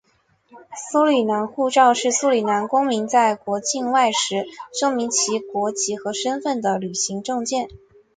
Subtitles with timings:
[0.89, 7.67] 苏里南护照是苏里南公民在国境外时证明其国籍和身份的旅行证件。